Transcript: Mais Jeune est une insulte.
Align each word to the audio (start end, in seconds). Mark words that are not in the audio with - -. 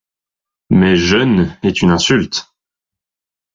Mais 0.71 0.95
Jeune 0.95 1.55
est 1.61 1.83
une 1.83 1.91
insulte. 1.91 2.51